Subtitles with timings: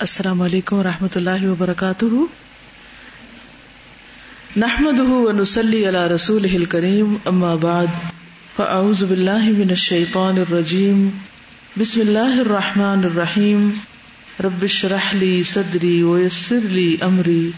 [0.00, 2.04] السلام علیکم و رحمۃ اللہ وبرکاتہ۔
[4.56, 7.86] نحمد ونسلی علی رسول کریم اما بعد،
[8.56, 11.08] فاعوذ باللہ من الشیطان الرجیم،
[11.76, 13.70] بسم اللہ الرحمن الرحیم۔
[14.44, 17.50] رب اشرح لی صدری ویسر لی امری،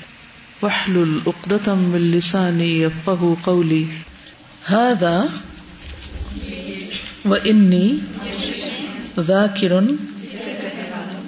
[0.62, 3.84] واحلل عقدۃ من لسانی یفقهوا قولی۔
[4.68, 5.26] هذا
[7.24, 7.96] وانی
[9.26, 9.72] ذاکر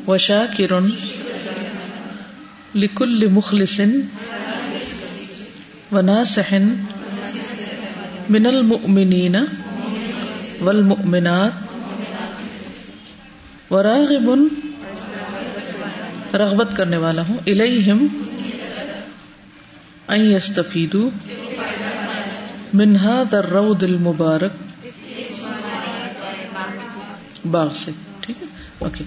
[0.08, 0.72] وشاکر
[2.74, 3.80] لکل مخلص
[5.92, 6.54] وناصح
[8.30, 9.36] من المؤمنین
[10.60, 11.52] والمؤمنات
[13.72, 14.30] وراغب
[16.34, 18.06] رغبت کرنے والا ہوں الیہم
[20.08, 21.10] ان یستفیدو
[22.72, 24.62] من هذا الروض المبارک
[27.50, 27.90] باغ سے،
[28.20, 28.46] ٹھیک ہے؟
[28.78, 29.04] اوکے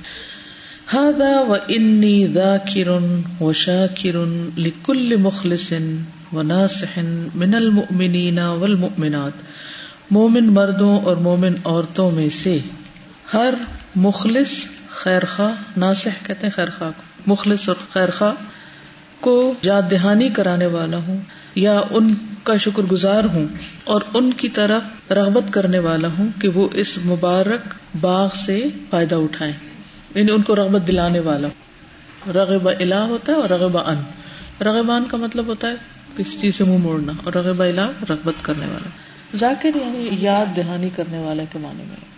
[0.94, 3.02] هذا وإني ذاكر
[3.42, 4.26] وشاكر
[4.58, 5.74] لكل مخلص
[6.34, 7.00] وناصح
[7.36, 9.32] من المؤمنين والمؤمنات.
[10.12, 12.60] مومن مردوں اور مومن عورتوں میں سے
[13.34, 13.54] ہر
[13.96, 14.50] مخلص
[14.90, 18.34] خیر خواہ ناصح کہتے ہیں خیر خواہ کو، مخلص اور خیر خواہ
[19.20, 21.18] کو یاد دہانی کرانے والا ہوں
[21.56, 22.08] یا ان
[22.44, 23.46] کا شکر گزار ہوں
[23.84, 29.16] اور ان کی طرف رغبت کرنے والا ہوں کہ وہ اس مبارک باغ سے فائدہ
[29.16, 29.54] اٹھائیں۔
[30.16, 31.48] یعنی ان کو رغبت دلانے والا.
[32.32, 34.02] رغب الا ہوتا ہے اور رغب ان.
[34.62, 35.76] رغبان کا مطلب ہوتا ہے
[36.18, 38.90] کسی چیز سے منہ موڑنا اور رغب الا رغبت کرنے والا.
[39.38, 42.16] ذاکر یعنی یاد دہانی کرنے والا کے معنی میں.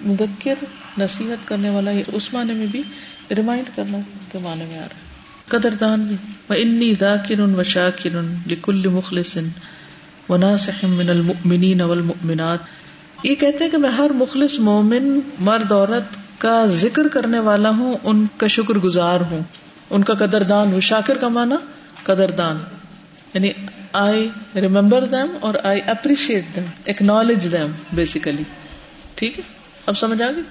[0.00, 0.64] مدکر
[0.98, 2.82] نصیحت کرنے والا اس معنی میں بھی
[3.30, 3.98] ریمائنڈ کرنا
[4.32, 5.04] کے معنی میں آ رہا ہے.
[5.48, 6.62] قدردان بھی.
[6.62, 9.38] انی ذاکر و شاکر لکل مخلص
[10.28, 12.58] و ناصح من المؤمنین والمؤمنات.
[13.22, 17.94] یہ کہتے ہیں کہ میں ہر مخلص مومن، مرد، عورت کا ذکر کرنے والا ہوں،
[18.04, 19.40] ان کا شکر گزار ہوں۔
[19.90, 21.56] ان کا قدردان ہوں شاکر کا مانا
[22.02, 22.58] قدردان۔
[23.34, 23.50] یعنی
[23.92, 28.42] آئی ریمبر دم اور I appreciate them acknowledge them basically
[29.14, 29.44] ٹھیک ہے؟
[29.86, 30.42] اب سمجھ آ گئی؟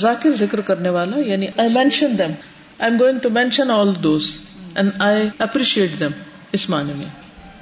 [0.00, 2.32] ذاکر ذکر کرنے والا یعنی I mention them
[2.78, 4.38] I am going to mention all those
[4.74, 6.10] and I appreciate them
[6.52, 7.06] اس معنی میں۔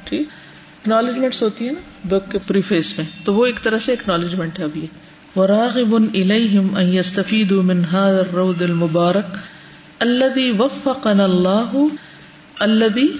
[0.04, 4.58] ٹھیک؟ اکنالجمنٹ ہوتی ہے نا بک کے پریفیس میں۔ تو وہ ایک طرح سے اکنالجمنٹ
[4.58, 4.86] ہے اب یہ۔
[5.38, 9.40] وراغب إليهم أن يستفيدوا من هذا الروض المبارك
[10.02, 11.90] الذي وفقنا الله،
[12.62, 13.10] الذي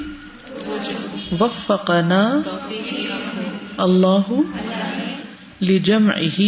[1.40, 2.42] وفقنا
[3.80, 4.44] الله
[5.60, 6.40] لجمعه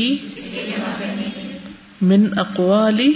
[2.02, 3.14] من أقوال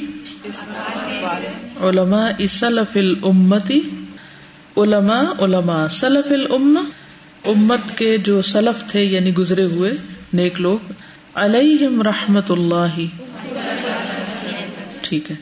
[1.81, 3.81] علماء سلف الأمة،
[4.77, 6.81] علماء علماء سلف الأمة
[7.45, 9.93] امت کے جو سلف تھے یعنی گزرے ہوئے
[10.33, 10.93] نیک لوگ
[11.35, 13.01] علیہم رحمت اللہ
[15.01, 15.37] ٹھیک ہے۔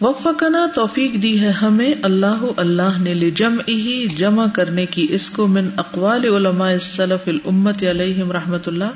[0.00, 3.30] وفقنا توفیق دی ہے ہمیں اللہ اللہ نے لے
[3.68, 8.90] ہی جمع کرنے کی اس کو من اقوال علماء السلف الامت علیہم رحمت اللہ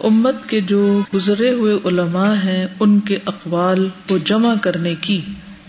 [0.00, 5.20] امت کے جو گزرے ہوئے علماء ہیں، ان کے اقوال کو جمع کرنے کی۔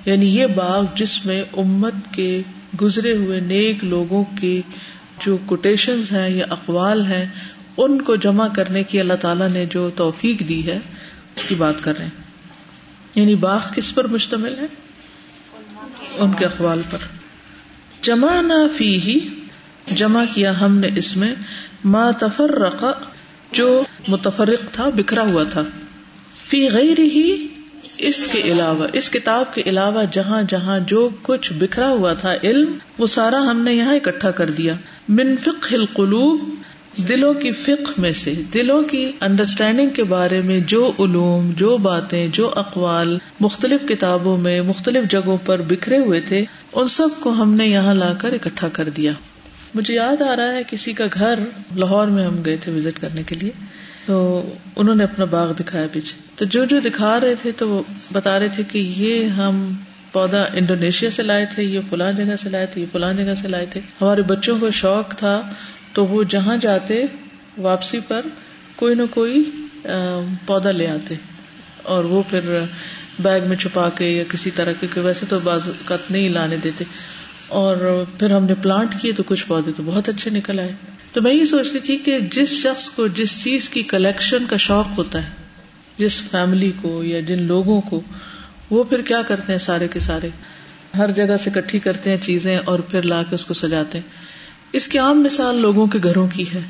[0.05, 2.41] یعنی یہ باغ جس میں امت کے
[2.81, 4.61] گزرے ہوئے نیک لوگوں کے
[5.25, 7.25] جو کوٹیشن ہیں یا اقوال ہیں
[7.77, 10.79] ان کو جمع کرنے کی اللہ تعالیٰ نے جو توفیق دی ہے،
[11.35, 12.27] اس کی بات کر رہے ہیں۔
[13.15, 14.65] یعنی باغ کس پر مشتمل ہے؟
[16.17, 16.97] ان کے اخبال پر۔
[18.01, 19.19] جمع نہ فی ہی
[19.87, 21.35] جمع کیا ہم نے اس میں۔
[21.85, 22.85] ما تفرق،
[23.51, 25.63] جو متفرق تھا، بکھرا ہوا تھا۔
[26.49, 27.47] فی غیر ہی
[27.97, 32.71] اس کے علاوہ، اس کتاب کے علاوہ جہاں جہاں جو کچھ بکھرا ہوا تھا علم،
[32.97, 34.73] وہ سارا ہم نے یہاں اکٹھا کر دیا۔
[35.09, 36.49] من فقہ القلوب
[36.97, 42.27] دلوں کی فکر میں سے، دلوں کی انڈرسٹینڈنگ کے بارے میں جو علوم، جو باتیں،
[42.27, 47.53] جو اقوال مختلف کتابوں میں، مختلف جگہوں پر بکھرے ہوئے تھے، ان سب کو ہم
[47.53, 49.11] نے یہاں لا کر اکٹھا کر دیا۔
[49.75, 51.39] مجھے یاد آ رہا ہے کسی کا گھر
[51.75, 53.51] لاہور میں ہم گئے تھے وزٹ کرنے کے لیے۔
[54.05, 57.81] تو انہوں نے اپنا باغ دکھایا پیچھے۔ تو جو جو دکھا رہے تھے تو وہ
[58.13, 59.73] بتا رہے تھے کہ یہ ہم
[60.11, 63.47] پودا انڈونیشیا سے لائے تھے، یہ فلاں جگہ سے لائے تھے، یہ فلاں جگہ سے
[63.47, 65.41] لائے تھے۔ ہمارے بچوں کو شوق تھا
[65.97, 67.05] تو وہ جہاں جاتے
[67.57, 68.21] واپسی پر
[68.75, 69.43] کوئی نہ کوئی
[70.45, 71.15] پودا لے آتے۔
[71.83, 72.59] اور وہ پھر
[73.19, 76.83] بیگ میں چھپا کے یا کسی طرح کے ویسے تو بازوقت نہیں لانے دیتے۔
[77.47, 80.71] اور پھر ہم نے پلانٹ کیے تو کچھ پودے تو بہت اچھے نکل آئے۔
[81.13, 84.87] تو میں یہ سوچتی تھی کہ جس شخص کو، جس چیز کی کلیکشن کا شوق
[84.97, 85.29] ہوتا ہے،
[85.97, 88.01] جس فیملی کو یا جن لوگوں کو،
[88.69, 90.29] وہ پھر کیا کرتے ہیں سارے کے سارے؟
[90.97, 94.26] ہر جگہ سے کٹھی کرتے ہیں چیزیں اور پھر لا کے اس کو سجاتے ہیں۔
[94.73, 96.61] اس کی عام مثال لوگوں کے گھروں کی ہے۔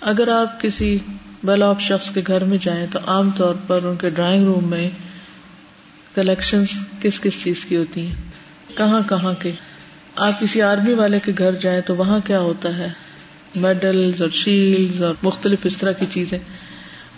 [0.00, 0.98] اگر آپ کسی
[1.44, 4.70] ویل آف شخص کے گھر میں جائیں تو عام طور پر ان کے ڈرائنگ روم
[4.70, 4.90] میں
[6.14, 6.62] کلیکشن
[7.00, 8.12] کس کس چیز کی ہوتی ہیں؟
[8.76, 9.52] کہاں کہاں کے۔
[10.16, 12.88] آپ کسی آرمی والے کے گھر جائیں تو وہاں کیا ہوتا ہے؟
[13.56, 16.38] میڈلز اور شیلڈ اور مختلف اس طرح کی چیزیں۔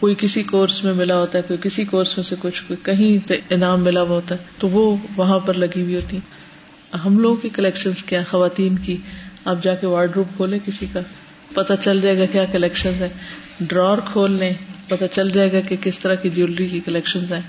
[0.00, 3.32] کوئی کسی کورس میں ملا ہوتا ہے، کوئی کسی کورس میں سے کچھ، کوئی کہیں
[3.50, 6.19] انعام ملا ہوا ہوتا ہے، تو وہ وہاں پر لگی ہوئی ہوتی
[7.05, 8.96] ہم لوگوں کی کلیکشن کیا خواتین کی۔
[9.44, 11.00] آپ جا کے وارڈ روپ کھولے کسی کا
[11.54, 13.08] پتا چل جائے گا کیا کلیکشن ہے
[13.60, 14.52] ڈرور کھول لیں
[14.88, 17.40] پتا چل جائے گا کہ کس طرح کی جیولری کی کلیکشن ہے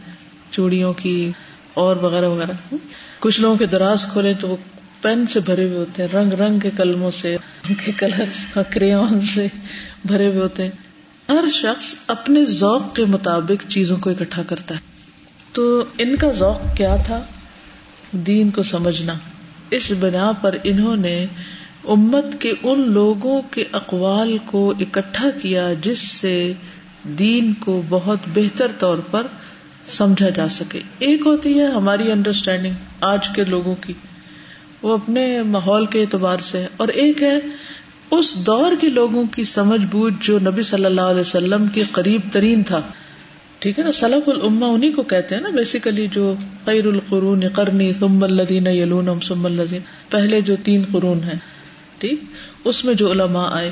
[0.52, 1.32] چوڑیوں کی
[1.74, 2.76] اور وغیرہ وغیرہ۔
[3.20, 4.56] کچھ لوگوں کے دراز کھولیں تو وہ
[5.02, 9.22] پین سے بھرے ہوئے ہوتے ہیں۔ رنگ رنگ کے قلموں سے ان کے کلر کریون
[9.22, 9.48] سے
[10.06, 10.72] بھرے ہوئے ہوتے ہیں۔
[11.30, 14.80] ہر شخص اپنے ذوق کے مطابق چیزوں کو اکٹھا کرتا ہے۔
[15.52, 17.24] تو ان کا ذوق کیا تھا؟
[18.12, 19.14] دین کو سمجھنا۔
[19.72, 21.26] اس بنا پر انہوں نے
[21.84, 26.54] امت کے ان لوگوں کے اقوال کو اکٹھا کیا جس سے
[27.04, 29.28] دین کو بہت بہتر طور پر
[29.88, 33.94] سمجھا جا سکے۔ ایک ہوتی ہے ہماری انڈرسٹینڈنگ آج کے لوگوں کی۔
[34.82, 37.40] وہ اپنے ماحول کے اعتبار سے اور ایک ہے
[38.12, 42.22] اس دور کے لوگوں کی سمجھ بوجھ جو نبی صلی اللہ علیہ وسلم کے قریب
[42.32, 42.82] ترین تھا۔
[43.60, 46.34] ٹھیک ہے نا؟ سلف العما انہیں کو کہتے ہیں نا بیسیکلی جو
[46.66, 51.51] خیر القرون قرنی ثم الدین یلون ثم الدین پہلے جو تین قرون ہیں۔
[52.02, 52.24] ٹھیک
[52.66, 53.72] اس میں جو علماء آئے،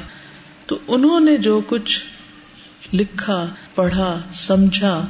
[0.66, 2.00] تو انہوں نے جو کچھ
[2.94, 3.46] لکھا،
[3.76, 5.06] پڑھا، سمجھا،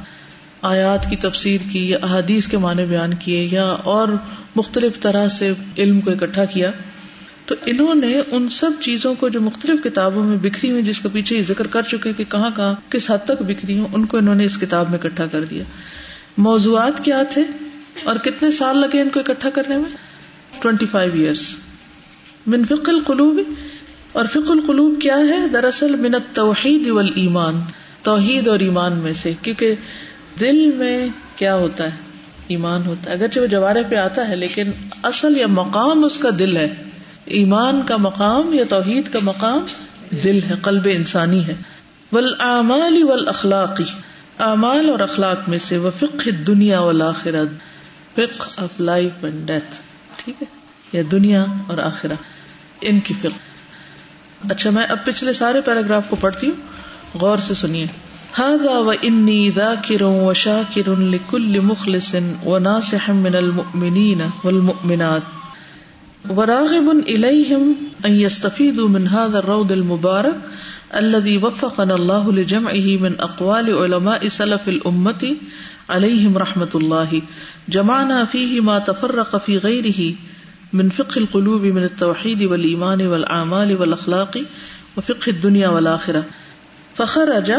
[0.62, 4.08] آیات کی تفسیر کی یا احادیث کے معنی بیان کیے یا اور
[4.56, 6.70] مختلف طرح سے علم کو اکٹھا کیا،
[7.46, 11.08] تو انہوں نے ان سب چیزوں کو جو مختلف کتابوں میں بکھری ہوئی، جس کا
[11.12, 14.16] پیچھے ہی ذکر کر چکے کہ کہاں کہاں، کس حد تک بکھری ہوں، ان کو
[14.16, 15.64] انہوں نے اس کتاب میں اکٹھا کر دیا۔
[16.38, 17.42] موضوعات کیا تھے
[18.04, 19.90] اور کتنے سال لگے ان کو اکٹھا کرنے میں؟
[20.62, 21.48] ٹوینٹی فائیو ایئرس
[22.46, 23.40] من فق القلوب
[24.12, 27.60] اور فق القلوب کیا ہے؟ دراصل من توحید ایمان
[28.02, 29.74] توحید اور ایمان میں سے، کیونکہ
[30.40, 31.90] دل میں کیا ہوتا ہے؟
[32.48, 34.70] ایمان ہوتا ہے۔ اگرچہ وہ جوارے پہ آتا ہے، لیکن
[35.02, 36.74] اصل یا مقام اس کا دل ہے۔
[37.24, 39.58] ایمان کا مقام یا توحید کا مقام
[40.24, 41.54] دل ہے، قلب انسانی ہے۔
[42.12, 43.84] ول اعمال ول اخلاقی
[44.38, 47.48] اعمال اور اخلاق میں سے وہ فق دنیا والآخرت
[48.14, 49.74] فق آف لائف اینڈ ڈیتھ
[50.16, 50.59] ٹھیک ہے؟
[50.92, 52.12] یا دنیا اور آخرہ،
[52.80, 53.50] ان کی فق
[54.50, 56.70] اچھا میں اب پچھلے سارے پیراگراف کو پڑھتی ہوں۔
[57.20, 57.86] غور سے سنیے۔
[58.38, 65.20] هذا وإني ذاكر وشاكر لكل مخلص و وناصح من المؤمنين والمؤمنات۔
[66.30, 67.72] وراغب إليهم
[68.04, 70.48] أن يستفيدوا من هذا الروض المبارك
[70.94, 75.32] الذي وفقنا الله لجمعه من أقوال علماء سلف الأمة
[75.88, 77.18] عليهم رحمة الله
[77.68, 80.29] جمعنا فيه ما تفرق في غيره
[80.72, 84.36] من فقه القلوب من التوحيد والإيمان والأعمال والأخلاق
[84.96, 86.20] وفقه الدنيا والآخرة
[86.96, 87.52] فخرج،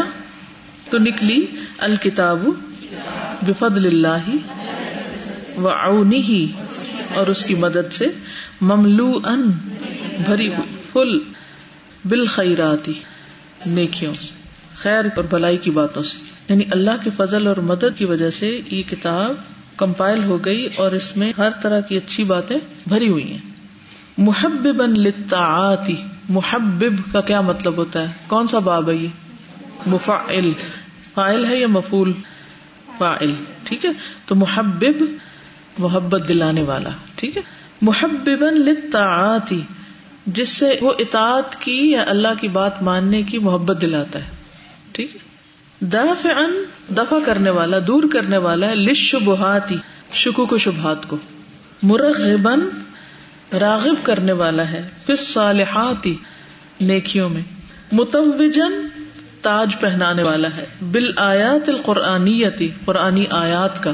[0.90, 1.46] تو نکلی
[1.78, 2.48] الکتاب
[3.42, 4.26] بفضل اللہ
[5.60, 5.68] و
[7.14, 8.06] اور اس کی مدد سے
[8.60, 9.50] مملو ان
[10.26, 11.18] بھری ہوئی، فل
[12.04, 12.26] بال
[13.66, 14.30] نیکیوں سے،
[14.74, 16.18] خیر اور بھلائی کی باتوں سے۔
[16.48, 19.34] یعنی اللہ کے فضل اور مدد کی وجہ سے یہ کتاب
[19.82, 22.56] کمپائل ہو گئی اور اس میں ہر طرح کی اچھی باتیں
[22.86, 23.38] بھری ہوئی ہیں۔
[24.18, 25.90] محبب للطاعات
[26.28, 29.08] محبب کا کیا مطلب ہوتا ہے؟ کون سا باب ہے یہ؟
[29.86, 30.52] مفعل۔
[31.14, 32.12] فائل ہے یا مفول
[32.98, 33.34] فائل
[33.64, 33.90] ٹھیک ہے؟
[34.26, 35.04] تو محبب،
[35.78, 37.42] محبت دلانے والا، ٹھیک ہے؟
[37.82, 39.60] محبب لطاعتی
[40.26, 44.30] جس سے وہ اطاعت کی یا اللہ کی بات ماننے کی محبت دلاتا ہے،
[44.92, 45.31] ٹھیک ہے؟
[45.82, 49.76] دافع ان دفع کرنے والا، دور کرنے والا ہے لشبہاتی
[50.14, 51.16] شکو کو شبہات کو۔
[51.82, 52.60] مرغبن
[53.60, 56.16] راغب کرنے والا ہے پھر صالحاتی
[56.80, 57.42] نیکیوں میں۔
[57.92, 58.88] متوجن
[59.42, 62.42] تاج پہنانے والا ہے۔ بال آیات القرآنی
[62.84, 63.92] قرآنی آیات کا۔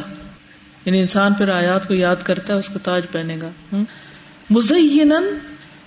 [0.85, 3.77] یعنی انسان پھر آیات کو یاد کرتا ہے، اس کو تاج پہنے گا۔
[4.51, 5.13] مزین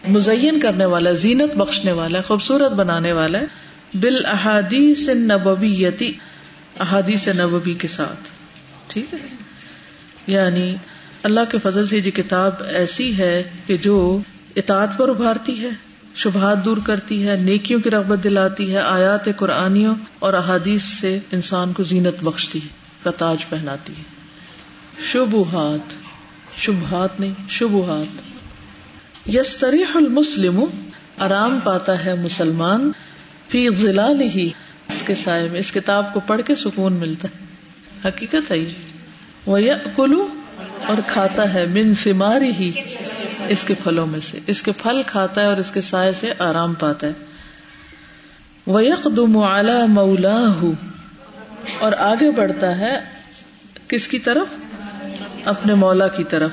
[0.08, 6.14] مزین کرنے والا، زینت بخشنے والا ہے خوبصورت بنانے والا ہے۔ بال احادیث نبویتی،
[6.80, 8.30] احادیث نبوی کے ساتھ،
[8.88, 9.36] ٹھیک ہے؟
[10.28, 10.76] یعنی
[11.24, 14.20] اللہ کے فضل سے یہ کتاب ایسی ہے کہ جو
[14.56, 15.70] اطاعت پر ابھارتی ہے،
[16.16, 21.74] شبہات دور کرتی ہے، نیکیوں کی رغبت دلاتی ہے، آیات قرآنیوں اور احادیث سے انسان
[21.74, 22.68] کو زینت بخشتی ہے،
[23.04, 24.04] کا تاج پہناتی ہے۔
[25.12, 25.94] شبہات
[26.58, 28.22] شبہات نہیں، شبہات۔
[29.30, 30.64] یس تریح المسلم،
[31.18, 32.92] آرام پاتا ہے مسلمان
[33.51, 34.50] فی ضلع ہی
[34.88, 37.46] اس کے سائے میں، اس کتاب کو پڑھ کے سکون ملتا ہے۔
[38.08, 38.70] حقیقت ہے یہ۔
[39.46, 39.60] وہ
[39.96, 40.27] کلو
[40.88, 42.72] اور کھاتا ہے، من سماری ہی
[43.48, 46.34] اس کے پھلوں میں سے۔ اس کے پھل کھاتا ہے اور اس کے سائے سے
[46.39, 47.12] آرام پاتا ہے۔
[48.67, 49.31] وہ یکم
[49.88, 50.46] مولا
[51.79, 53.00] اور آگے بڑھتا ہے
[53.88, 54.48] کس کی طرف؟
[55.46, 56.51] اپنے مولا کی طرف۔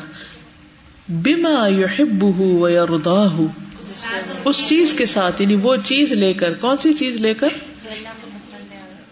[1.09, 3.45] بما يحبه ويرضاه
[4.45, 7.49] اس چیز کے ساتھ یعنی وہ چیز لے کر، کون سی چیز لے کر؟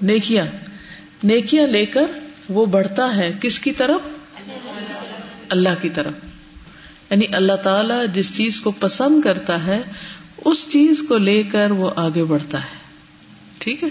[0.03, 0.47] نیکیاں۔
[1.25, 2.05] نیکیاں لے کر
[2.49, 4.09] وہ بڑھتا ہے کس کی طرف؟
[5.49, 6.13] اللہ کی طرف۔
[7.11, 9.81] یعنی اللہ تعالی جس چیز کو پسند کرتا ہے،
[10.45, 12.77] اس چیز کو لے کر وہ آگے بڑھتا ہے۔
[13.59, 13.89] ٹھیک ہے؟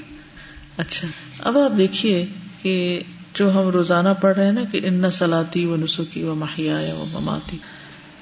[0.78, 1.08] اچھا۔
[1.40, 2.26] اب آپ دیکھیے
[2.62, 3.02] کہ
[3.34, 7.06] جو ہم روزانہ پڑھ رہے ہیں نا کہ ان سلاتی و نسخی و ماہیا و
[7.12, 7.58] مماتی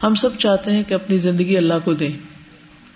[0.03, 2.32] ہم سب چاہتے ہیں کہ اپنی زندگی اللہ کو دیں۔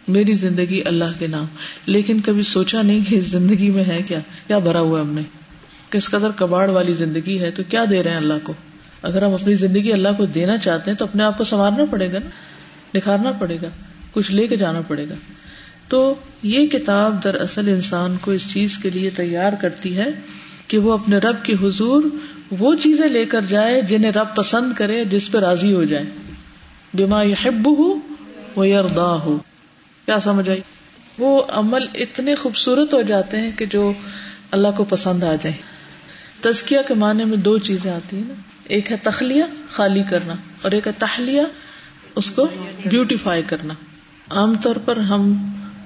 [0.08, 1.46] میری زندگی اللہ کے نام۔
[1.86, 5.22] لیکن کبھی سوچا نہیں کہ زندگی میں ہے کیا؟ کیا بھرا ہوا ہم نے؟
[5.90, 8.54] کس قدر کباڑ والی زندگی ہے تو کیا دے رہے ہیں اللہ کو؟
[9.02, 12.14] اگر ہم اپنی زندگی اللہ کو دینا چاہتے ہیں تو اپنے آپ کو سنوارنا پڑے
[12.14, 12.30] گا نا؟
[12.96, 13.68] نکھارنا پڑے گا۔
[14.12, 15.16] کچھ لے کے جانا پڑے گا۔
[15.88, 20.08] تو یہ کتاب دراصل انسان کو اس چیز کے لیے تیار کرتی ہے
[20.68, 22.04] کہ وہ اپنے رب کے حضور
[22.52, 26.04] وہ چیزیں لے کر جائے جنہیں رب پسند کرے، جس پہ راضی ہو جائے۔
[26.94, 28.00] بیما یحب ہو
[28.56, 29.38] وہ یردا ہو
[30.08, 30.62] کیا سمجھ آئی؟
[31.18, 33.94] وہ عمل اتنے خوبصورت ہو جاتے ہیں کہ جو
[34.52, 35.56] اللہ کو پسند آ جائے
[36.42, 38.34] تزکیا کے معنی میں دو چیزیں آتی ہیں نا۔
[38.68, 41.42] ایک ہے تخلیہ، خالی کرنا، اور ایک ہے تہلیہ
[42.16, 42.48] اس کو
[42.86, 43.74] بیوٹیفائی کرنا۔
[44.30, 45.34] عام طور پر ہم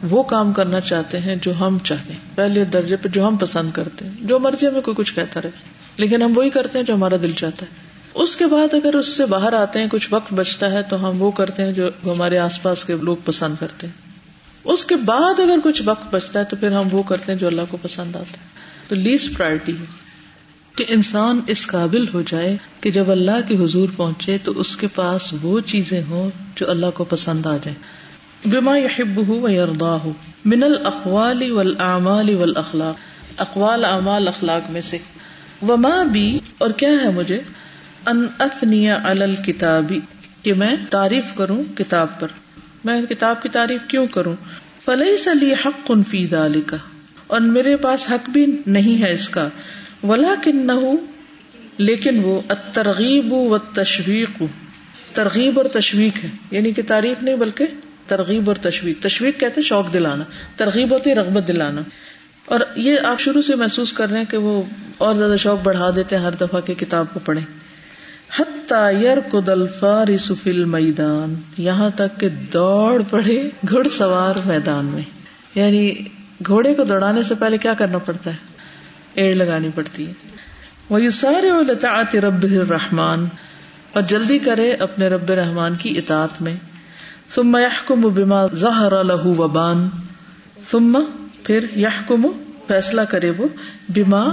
[0.09, 3.71] وہ کام کرنا چاہتے ہیں جو ہم چاہتے ہیں پہلے درجے پہ جو ہم پسند
[3.71, 5.49] کرتے ہیں، جو مرضی ہمیں کوئی کچھ کہتا رہے،
[5.97, 9.07] لیکن ہم وہی کرتے ہیں جو ہمارا دل چاہتا ہے۔ اس کے بعد اگر اس
[9.07, 12.37] سے باہر آتے ہیں، کچھ وقت بچتا ہے، تو ہم وہ کرتے ہیں جو ہمارے
[12.37, 14.10] آس پاس کے لوگ پسند کرتے ہیں۔
[14.63, 17.47] اس کے بعد اگر کچھ وقت بچتا ہے تو پھر ہم وہ کرتے ہیں جو
[17.47, 18.47] اللہ کو پسند آتا ہے۔
[18.87, 19.85] تو لیسٹ پرائرٹی ہے
[20.75, 24.87] کہ انسان اس قابل ہو جائے کہ جب اللہ کے حضور پہنچے تو اس کے
[24.87, 28.01] پاس وہ چیزیں ہوں جو اللہ کو پسند آ جائیں۔
[28.45, 28.77] بما
[29.81, 30.13] ہو
[30.45, 32.95] من الاقوال والاعمال والاخلاق
[33.41, 34.97] اقوال اعمال اخلاق میں سے۔
[35.61, 37.39] وما بھی اور کیا ہے مجھے؟
[38.05, 39.99] ان اثنی علی الکتابی
[40.43, 42.27] کہ میں تعریف کروں کتاب پر۔
[42.83, 44.35] میں کتاب کی تعریف کیوں کروں؟
[44.85, 46.75] فلیس لی حق فی ذلک
[47.27, 49.49] اور میرے پاس حق بھی نہیں ہے اس کا۔
[50.03, 50.71] ولا کن نہ
[51.77, 52.41] لیکن وہ
[52.73, 54.43] ترغیب و تشویق
[55.13, 57.65] ترغیب اور تشویق ہے۔ یعنی کہ تعریف نہیں بلکہ
[58.07, 60.23] ترغیب اور تشویق۔ تشویق کہتے شوق دلانا۔
[60.57, 61.81] ترغیب ہوتی رغبت دلانا۔
[62.45, 64.63] اور یہ آپ شروع سے محسوس کر رہے ہیں کہ وہ
[64.97, 67.60] اور زیادہ شوق بڑھا دیتے ہیں ہر دفعہ کی کتاب کو پڑھیں۔
[69.01, 75.01] یر کو دلفار سفل میدان یہاں تک کہ دوڑ پڑے گھڑ سوار میدان میں۔
[75.55, 75.91] یعنی
[76.47, 78.35] گھوڑے کو دوڑانے سے پہلے کیا کرنا پڑتا ہے؟
[79.13, 80.13] ایڑ لگانی پڑتی ہے۔
[80.89, 83.25] وہ سارے لطاعت رب الرحمان
[83.93, 86.55] اور جلدی کرے اپنے رب رحمان کی اطاعت میں۔
[87.29, 89.89] ثم يحكم بما ظهر له وبان،
[90.71, 90.99] ثم
[91.43, 92.27] پھر يحكم،
[92.67, 93.47] فیصلہ کرے وہ
[93.89, 94.23] بما،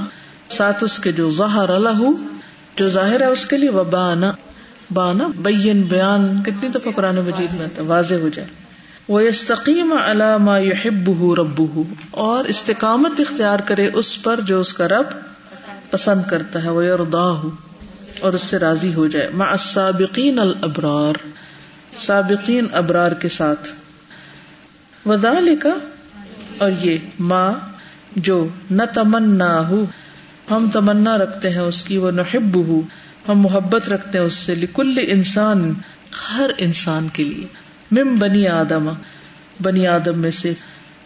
[0.49, 2.11] ساتھ اس کے جو ظہر له
[2.78, 4.32] جو ظاہر ہے اس کے لیے وبانا،
[4.94, 8.49] بانا، بین، بیان، کتنی دفعہ قرآن مجید میں واضح ہو جائے۔
[9.08, 11.62] وہ استقیم علامہ یحب رب
[12.11, 15.06] اور استقامت اختیار کرے اس پر جو اس کا رب
[15.90, 17.49] پسند کرتا ہے وہ اردا
[18.20, 21.26] اور اس سے راضی ہو جائے۔ ما سابقین الابرار
[21.99, 23.68] سابقین ابرار کے ساتھ۔
[25.06, 25.75] ودا لکھا
[26.58, 27.52] اور یہ ماں
[28.16, 29.85] جو نہ تمنا ہو
[30.50, 32.81] ہم تمنا رکھتے ہیں اس کی، وہ نحب ہو
[33.28, 35.75] ہم محبت رکھتے ہیں اس سے، لکل انسان،
[36.33, 37.47] ہر انسان کے لیے۔
[37.90, 38.88] مم بنی آدم
[39.62, 40.55] بنی آدم میں سے۔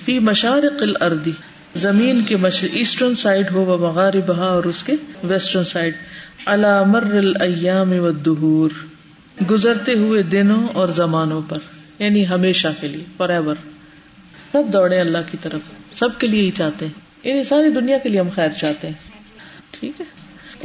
[0.04, 1.32] فی مشارق الردی
[1.76, 2.36] زمین کے
[2.72, 4.92] ایسٹرن سائڈ ہو وہ مغارب اور اس کے
[5.24, 5.94] ویسٹرن سائڈ۔
[6.46, 8.70] علامر الایام و دہور
[9.50, 11.58] گزرتے ہوئے دنوں اور زمانوں پر
[11.98, 13.54] یعنی ہمیشہ کے لیے فور ایور
[14.52, 15.60] سب دوڑے اللہ کی طرف۔
[15.98, 19.11] سب کے لیے ہی چاہتے ہیں۔ یعنی ساری دنیا کے لیے ہم خیر چاہتے ہیں۔
[19.82, 20.04] ٹھیک ہے۔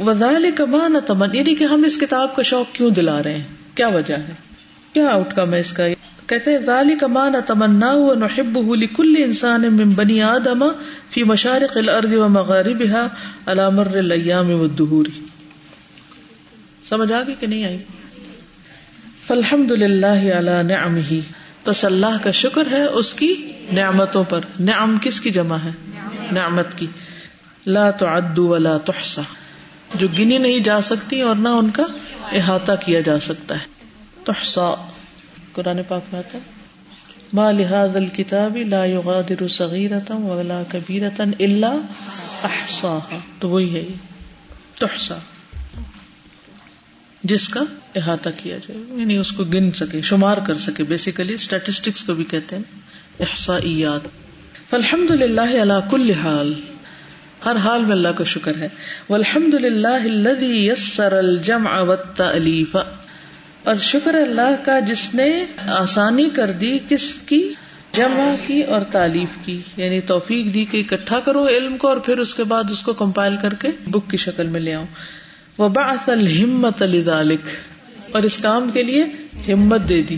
[0.04, 3.42] وزال کمان تمن یعنی کہ ہم اس کتاب کا شوق کیوں دلا رہے ہیں؟
[3.74, 4.32] کیا وجہ ہے؟
[4.92, 5.84] کیا آؤٹ کم ہے اس کا؟
[6.26, 10.64] کہتے ذالی کمان تمنا نحب لکل انسان من بنی آدم
[11.10, 13.06] فی مشارق الارض و مغاربها
[13.46, 15.06] على مر الايام والدهور۔
[16.88, 17.78] سمجھ آ کہ نہیں آئی؟
[19.26, 21.18] فالحمد للہ علی نعمه۔
[21.64, 23.34] پس اللہ کا شکر ہے اس کی
[23.72, 25.70] نعمتوں پر۔ نعم کس کی جمع ہے؟
[26.32, 26.86] نعمت کی۔
[27.68, 29.20] لا تعد ولا تحصى۔
[29.94, 31.82] جو گنی نہیں جا سکتی اور نہ ان کا
[32.32, 33.64] احاطہ کیا جا سکتا ہے۔
[34.24, 34.74] تحصى۔
[35.52, 36.38] قرآن پاک میں آتا
[37.32, 41.76] ما لهذا الكتاب لا يغادر صغيرة ولا كبيرة الا
[42.44, 43.84] احصاها تو وہی ہے۔
[44.78, 45.16] تحصا
[47.24, 47.60] جس کا
[47.96, 52.24] احاطہ کیا جائے۔ یعنی اس کو گن سکے، شمار کر سکے۔ بیسیکلی اسٹیٹسٹکس کو بھی
[52.24, 52.62] کہتے ہیں۔
[53.20, 54.08] احصائیات۔
[54.70, 56.54] فالحمد للہ علی کل حال۔
[57.44, 58.68] ہر حال میں اللہ کا شکر ہے۔
[59.08, 62.76] الحمد للہ یسر الجمع والتألیف۔
[63.64, 67.48] اور شکر اللہ کا جس نے آسانی کر دی کس کی؟
[67.92, 72.18] جمع کی اور تعلیف کی۔ یعنی توفیق دی کہ اکٹھا کرو علم کو اور پھر
[72.18, 74.86] اس کے بعد اس کو کمپائل کر کے بک کی شکل میں لے آؤں
[75.58, 77.40] وہ باث الحمت الدالک
[78.12, 79.04] اور اس کام کے لیے
[79.52, 80.16] ہمت دے دی۔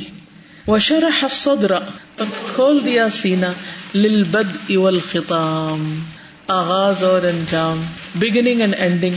[0.67, 3.53] وہ شرح صدر اور کھول دیا سینا
[3.95, 6.03] للبد والختام۔
[6.51, 7.83] آغاز اور انجام
[8.15, 9.15] بگننگ اینڈ اینڈنگ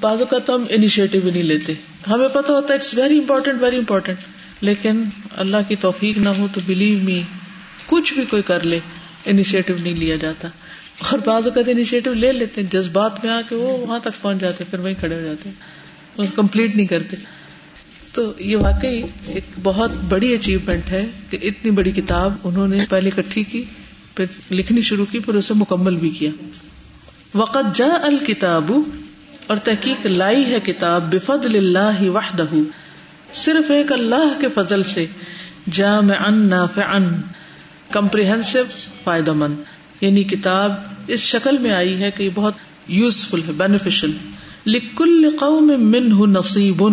[0.00, 1.72] بعض اوقات ہم انیشیٹو بھی نہیں لیتے۔
[2.10, 4.18] ہمیں پتا ہوتا ہے it's very important very important
[4.60, 5.02] لیکن
[5.36, 7.22] اللہ کی توفیق نہ ہو تو بلیو می
[7.86, 8.80] کچھ بھی کوئی کر لے
[9.26, 10.48] انیشیٹو نہیں لیا جاتا۔
[10.98, 14.40] اور بعض اوقات انیشیٹو لے لیتے ہیں، جذبات میں آ کے وہ وہاں تک پہنچ
[14.40, 17.16] جاتے پھر وہیں کھڑے ہو جاتے ہیں۔ کمپلیٹ نہیں کرتے۔
[18.12, 23.10] تو یہ واقعی ایک بہت بڑی اچیومنٹ ہے کہ اتنی بڑی کتاب انہوں نے پہلے
[23.16, 23.64] اکٹھی کی۔
[24.18, 26.30] پھر لکھنی شروع کی، پھر اسے مکمل بھی کیا۔
[27.34, 28.72] وقت جا الکتاب
[29.46, 32.44] اور تحقیق لائی ہے کتاب بفد اللہ وحدہ
[33.34, 35.06] صرف ایک اللہ کے فضل سے
[35.72, 36.98] جامع نافع
[37.90, 38.58] کمپریہنسو
[39.04, 39.56] فائدہ مند۔
[40.00, 40.74] یعنی کتاب
[41.06, 42.54] اس شکل میں آئی ہے کہ یہ بہت
[42.88, 44.12] یوزفل ہے بینیفیشل
[44.66, 46.88] لکل قوم منہ نصیب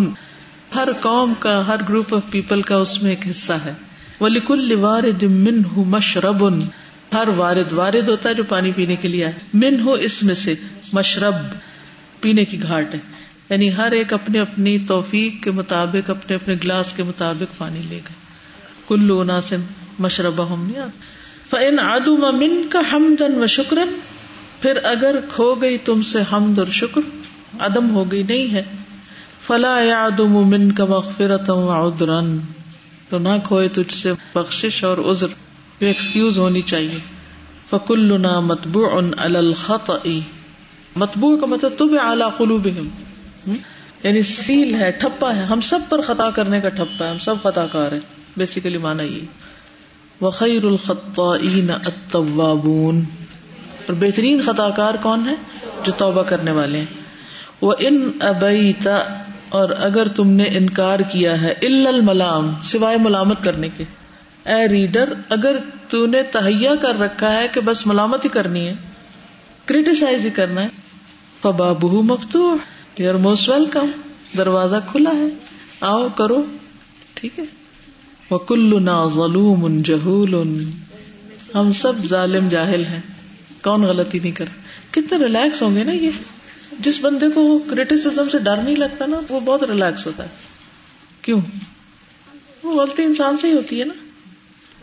[0.74, 3.72] ہر قوم کا، ہر گروپ آف پیپل کا اس میں ایک حصہ ہے۔
[4.20, 6.60] وہ لکل وارد منہ مشرب۔
[7.16, 10.34] ہر وارد وارد ہوتا ہے جو پانی پینے کے لیے آئے۔ من ہو اس میں
[10.34, 10.54] سے،
[10.92, 11.34] مشرب
[12.20, 12.98] پینے کی گھاٹ ہے۔
[13.50, 17.96] یعنی ہر ایک اپنے اپنی توفیق کے مطابق، اپنے اپنے گلاس کے مطابق پانی لے
[17.96, 18.26] گئے۔
[18.88, 19.60] کلو ناسن
[19.98, 20.72] مشربہ ہم
[21.50, 23.88] فن آدو من کا ہمدن و شکرن
[24.60, 27.00] پھر اگر کھو گئی تم سے حمد اور شکر،
[27.60, 28.62] عدم ہو گئی نہیں ہے۔
[29.46, 32.38] فلا یادم من کا مغفرت ادرن
[33.08, 35.45] تو نہ کھوئے تجھ سے بخش اور عذر۔
[35.78, 36.98] ایکسکیوز ہونی چاہیے۔
[37.70, 39.90] فکل متبو ان الخط
[40.96, 42.68] متبو کا مطلب تو بھی اعلیٰ قلوب
[44.02, 47.34] یعنی سیل ہے، ٹھپا ہے۔ ہم سب پر خطا کرنے کا ٹھپا ہے۔ ہم سب
[47.42, 48.00] خطا کار ہیں۔
[48.36, 49.20] بیسیکلی مانا یہ۔
[50.24, 53.00] وخیر الخطین التوابون۔
[53.86, 55.34] اور بہترین خطا کار کون ہے
[55.84, 56.86] جو توبہ کرنے والے ہیں۔
[57.60, 58.96] وہ ان ابیتا
[59.48, 63.84] اور اگر تم نے انکار کیا ہے الا الملام۔ سوائے ملامت کرنے کے۔
[64.46, 65.56] اے ریڈر اگر
[65.88, 68.74] تو نے تہیا کر رکھا ہے کہ بس ملامت ہی کرنی ہے
[69.64, 70.68] کریٹیسائز ہی کرنا ہے
[71.42, 72.56] فبا بہ مفتو
[72.98, 73.86] یور موسٹ ویلکم
[74.36, 75.28] دروازہ کھلا ہے،
[75.80, 76.44] آؤ کرو،
[77.14, 77.44] ٹھیک ہے۔
[78.30, 80.34] وہ کل نا ظلم جہول
[81.54, 83.00] ہم سب ظالم جاہل ہیں۔
[83.62, 84.44] کون غلطی نہیں کر
[84.90, 86.10] کتنے ریلیکس ہوں گے نا یہ۔
[86.78, 90.28] جس بندے کو کریٹیسم سے ڈر نہیں لگتا نا، وہ بہت ریلیکس ہوتا ہے۔
[91.22, 91.40] کیوں؟
[92.62, 94.05] وہ غلطی انسان سے ہی ہوتی ہے نا۔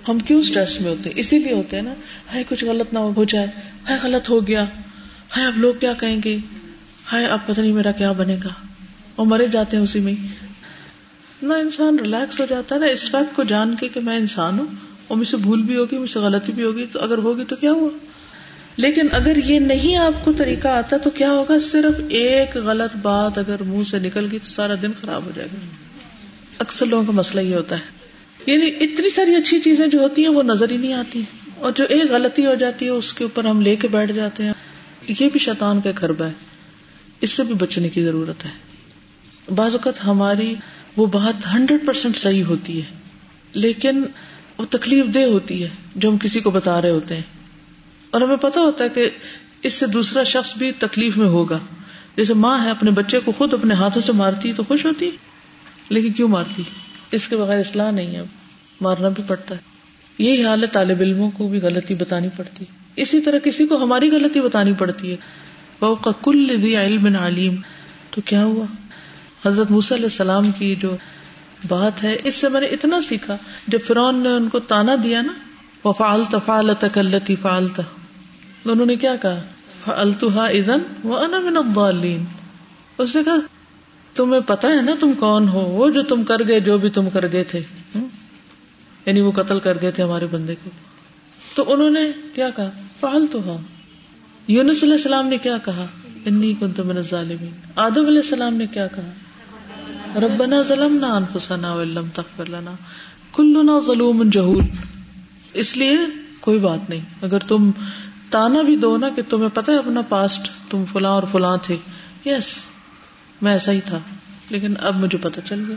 [0.08, 1.94] ہم کیوں اسٹریس میں ہوتے ہیں؟ اسی لیے ہوتے ہیں نا۔
[2.32, 3.48] ہائے، کچھ غلط نہ ہو جائے۔
[3.90, 4.64] ہائے، غلط ہو گیا۔
[5.38, 6.38] ہائے، اب لوگ کیا کہیں گے؟
[7.12, 8.50] ہائے، اب پتہ نہیں میرا کیا بنے گا۔
[9.18, 10.14] وہ مرے جاتے ہیں اسی میں۔
[11.42, 14.60] نہ انسان ریلیکس ہو جاتا ہے نا، اس فیکٹ کو جان کے کہ میں انسان
[14.60, 14.66] ہوں۔
[15.08, 17.56] اور مجھ سے بھول بھی ہوگی، مجھ سے غلطی بھی ہوگی۔ تو اگر ہوگی تو
[17.56, 17.90] کیا ہوا؟
[18.78, 23.38] لیکن اگر یہ نہیں آپ کو طریقہ آتا تو کیا ہوگا؟ صرف ایک غلط بات
[23.38, 25.58] اگر منہ سے نکل گئی تو سارا دن خراب ہو جائے گا۔
[26.60, 28.03] اکثر لوگوں کا مسئلہ یہ ہوتا ہے۔
[28.46, 31.22] یعنی اتنی ساری اچھی چیزیں جو ہوتی ہیں وہ نظر ہی نہیں آتی
[31.56, 34.44] اور جو ایک غلطی ہو جاتی ہے اس کے اوپر ہم لے کے بیٹھ جاتے
[34.44, 34.54] ہیں۔
[35.08, 36.32] یہ بھی شیطان کا خربہ ہے۔
[37.22, 38.50] اس سے بھی بچنے کی ضرورت ہے۔
[39.56, 40.56] بعض اوقات ہماری
[40.98, 42.86] وہ بات ہنڈریڈ پرسینٹ صحیح ہوتی ہے،
[43.54, 44.04] لیکن
[44.58, 47.22] وہ تکلیف دہ ہوتی ہے جو ہم کسی کو بتا رہے ہوتے ہیں۔
[48.12, 49.10] اور ہمیں پتا ہوتا ہے کہ
[49.64, 51.60] اس سے دوسرا شخص بھی تکلیف میں ہوگا۔
[52.18, 55.12] جیسے ماں ہے، اپنے بچے کو خود اپنے ہاتھوں سے مارتی تو خوش ہوتی،
[55.90, 56.64] لیکن کیوں مارتی؟
[57.14, 58.24] اس کے بغیر اصلاح نہیں ہے،
[58.82, 59.60] مارنا بھی پڑتا ہے۔
[60.18, 64.10] یہی حال ہے، طالب علموں کو بھی غلطی بتانی پڑتی۔ اسی طرح کسی کو ہماری
[64.10, 65.16] غلطی بتانی پڑتی ہے۔
[65.82, 67.56] وہ کل علم علیم
[68.12, 68.66] تو کیا ہوا؟
[69.46, 70.96] حضرت علیہ السلام کی جو
[71.68, 75.22] بات ہے، اس سے میں نے اتنا سیکھا، جب فرون نے ان کو تانا دیا
[75.22, 75.34] نا
[75.84, 77.84] وہ فالتا فالت کلتی فالتا
[78.66, 79.42] انہوں نے کیا کہا؟
[79.86, 82.26] فالتوہا ادن وہ من الضالین
[82.98, 83.36] اس نے کہا
[84.16, 87.10] تمہیں پتا ہے نا تم کون ہو، وہ جو تم کر گئے، جو بھی تم
[87.10, 87.60] کر گئے تھے۔
[89.06, 90.70] یعنی وہ قتل کر گئے تھے ہمارے بندے کو۔
[91.56, 92.00] تو انہوں نے
[92.36, 93.62] کیا کہا؟ پہل تو ہاں
[94.48, 95.86] یونس علیہ السلام نے کیا کہا؟
[96.26, 99.10] انی کن تو ظالمین آدم علیہ السلام نے کیا کہا؟
[100.20, 102.72] ربنا ظلمنا انفسنا ولم تغفر لنا۔
[103.34, 104.64] کلنا ظلوم جہول۔
[105.54, 105.98] اس لیے
[106.40, 107.72] کوئی بات نہیں۔ اگر تم
[108.30, 111.78] تانا بھی دو نا کہ تمہیں پتا ہے اپنا پاسٹ تم فلاں اور فلاں تھے۔
[112.26, 112.66] یس
[113.44, 114.00] میں ایسا ہی تھا،
[114.50, 115.76] لیکن اب مجھے پتا چل گیا۔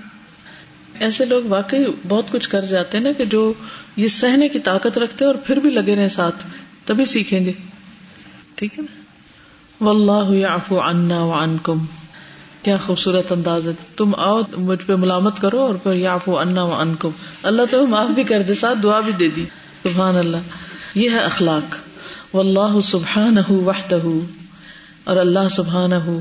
[0.99, 3.53] ایسے لوگ واقعی بہت کچھ کر جاتے نا کہ جو
[3.97, 6.45] یہ سہنے کی طاقت رکھتے اور پھر بھی لگے رہے ساتھ،
[6.85, 7.53] تبھی سیکھیں گے۔
[8.55, 8.97] ٹھیک ہے نا؟
[9.85, 11.85] واللہ یعفو عنا وعنکم
[12.63, 17.11] کیا خوبصورت انداز ہے۔ تم آؤ، مجھ پہ ملامت کرو اور پھر یعفو عنا وعنکم
[17.43, 19.45] اللہ تو معاف بھی کر دے، ساتھ دعا بھی دے دی۔
[19.83, 20.37] سبحان اللہ۔
[20.95, 21.77] یہ ہے اخلاق۔
[22.37, 24.01] واللہ سبحانہ وحدہ۔
[25.05, 26.19] اور اللہ سبحانہ۔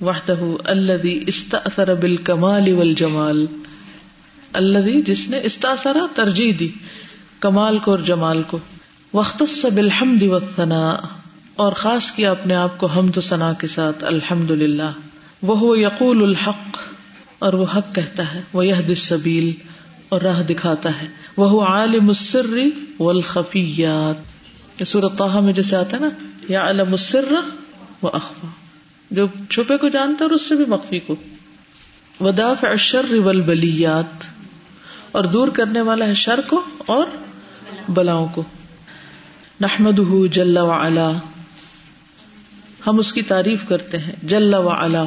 [0.00, 3.46] وحدہ الذی استأثر بالکمال والجمال.
[4.52, 6.68] الذی جس نے استاثر ترجیح دی،
[7.40, 8.58] کمال کو اور جمال کو.
[9.14, 10.94] وختص بالحمد والثناء،
[11.56, 14.90] اور خاص کیا اپنے آپ کو حمد و ثنا کے ساتھ الحمد للہ
[15.42, 16.78] وہ یقول الحق،
[17.38, 19.50] اور وہ حق کہتا ہے وہ یہ دسبیل
[20.08, 21.06] اور راہ دکھاتا ہے.
[21.36, 22.54] وہ عالم السر
[22.98, 24.84] والخفیات.
[24.86, 26.08] سورت طه میں جیسے آتا ہے نا
[26.48, 27.32] یا علم السر
[28.02, 28.48] و اخفا
[29.10, 31.14] جو چھپے کو جانتا ہے اور اس سے بھی مخفی کو۔
[32.20, 34.24] ودافع الشر والبلیات
[35.12, 37.06] اور دور کرنے والا ہے شر کو اور
[37.88, 38.42] بلاؤں کو۔
[39.60, 41.10] نحمده جل وعلا
[42.86, 45.04] ہم اس کی تعریف کرتے ہیں۔ جل و علا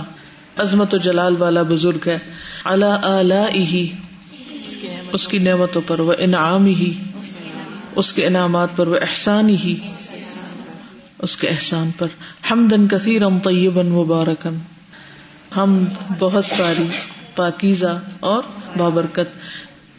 [0.57, 2.17] عظمت و جلال والا بزرگ ہے۔
[2.63, 3.91] اللہ ہی
[5.13, 7.01] اس کی نعمتوں پر۔ وہ انعام ہی
[7.95, 9.79] اس کے انعامات پر۔ وہ احسان ہی
[11.19, 12.07] اس کے احسان پر۔
[12.51, 14.57] حمدن کثیر طیبن مبارکن
[15.57, 15.85] ہم
[16.19, 16.87] بہت ساری
[17.35, 18.43] پاکیزہ اور
[18.77, 19.29] بابرکت۔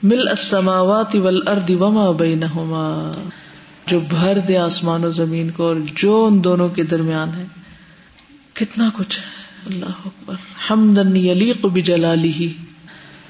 [0.03, 3.13] مل السماوات والارض وما بینہما۔
[3.87, 7.45] جو بھر دے آسمان و زمین کو اور جو ان دونوں کے درمیان ہے۔
[8.53, 10.35] کتنا کچھ ہے۔ اللہ اکبر۔
[10.71, 12.53] حمدن یلیق بجلالی ہی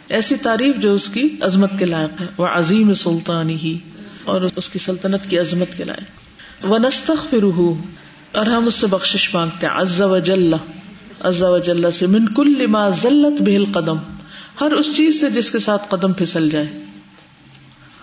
[0.09, 3.79] ایسی تعریف جو اس کی عظمت کے لائق ہے۔ وہ عظیم سلطانی ہی
[4.25, 6.20] اور اس کی سلطنت کی عظمت کے لائق۔
[6.65, 7.75] وہ
[8.35, 10.53] اور ہم اس سے بخش مانگتے ہیں، عز و جل،
[11.23, 13.97] عز و جل سے من کل ما ذلت بہل قدم
[14.61, 16.67] ہر اس چیز سے جس کے ساتھ قدم پھسل جائے۔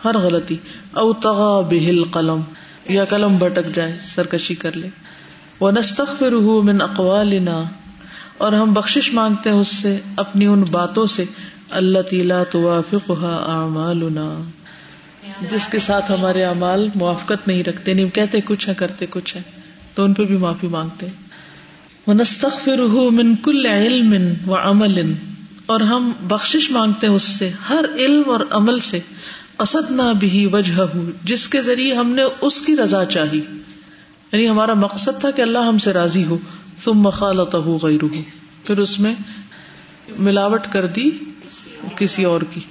[0.06, 0.56] ہر غلطی،
[0.94, 2.42] او تغا بہل قلم
[2.90, 4.90] یا قلم بھٹک جائے، سرکشی کر لے۔
[5.60, 6.32] وہ نستخر
[6.64, 7.64] من اقوالنا،
[8.38, 11.26] اور ہم بخش مانگتے ہیں اس سے، اپنی ان باتوں سے
[11.72, 13.12] اللہ تیلا توافق
[13.50, 14.30] اعمالنا۔
[15.42, 19.42] جس کے ساتھ ہمارے اعمال موافقت نہیں رکھتے، نہیں، کہتے کچھ ہے کرتے کچھ ہے
[19.96, 21.08] تو ان پہ بھی معافی مانگتے
[23.10, 25.14] من کل علم و عمل
[25.66, 29.00] اور ہم بخش مانگتے ہیں اس سے، ہر علم اور عمل سے۔
[29.58, 30.82] قصد نہ بھی وجہ
[31.24, 33.42] جس کے ذریعے ہم نے اس کی رضا چاہی۔
[34.32, 36.38] یعنی ہمارا مقصد تھا کہ اللہ ہم سے راضی ہو۔
[36.84, 38.18] تم مخالت ہو گئی روح
[38.64, 39.14] پھر اس میں
[40.20, 41.10] ملاوٹ کر دی
[41.96, 42.62] کسی اور کی۔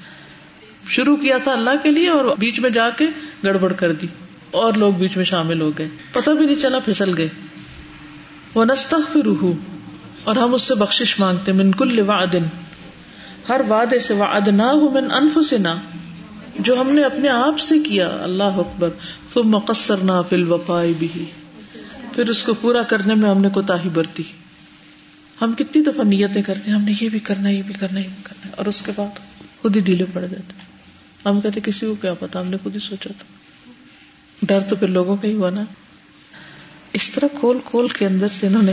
[0.88, 3.04] شروع کیا تھا اللہ کے لیے اور بیچ میں جا کے
[3.44, 4.06] گڑبڑ کر دی
[4.50, 7.28] اور لوگ بیچ میں شامل ہو گئے۔ پتہ بھی نہیں چلا پھسل گئے۔
[8.54, 9.52] وہ نستا روح
[10.24, 12.44] اور ہم اس سے بخش مانگتے من کل وعدن
[13.48, 15.68] ہر وعدے سے وعد نہ من انف سے نہ
[16.58, 18.88] جو ہم نے اپنے آپ سے کیا۔ اللہ اکبر۔
[19.32, 21.24] تم مقصر نہ فل وفائی بھی
[22.14, 24.22] پھر اس کو پورا کرنے میں ہم نے کوتا ہی برتی۔
[25.42, 28.08] ہم کتنی دفعہ نیتیں کرتے ہیں۔ ہم نے یہ بھی کرنا یہ بھی کرنا یہ
[28.16, 29.18] بھی کرنا اور اس کے بعد
[29.62, 30.65] خود ہی ڈھیلے پڑ جاتے ہیں۔
[31.30, 33.36] ہم کہتے کسی کو کیا پتا؟ ہم نے خود ہی سوچا تھا۔
[34.42, 35.62] ڈر تو پھر لوگوں کا ہی ہوا نا۔
[36.92, 38.72] اس طرح کھول کھول کے اندر سے انہوں نے